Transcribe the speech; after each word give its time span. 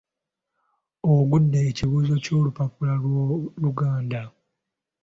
Ogudde 1.13 1.59
ekibuuzo 1.69 2.15
ky’olupapula 2.23 2.93
lw’Oluganda 3.61 4.21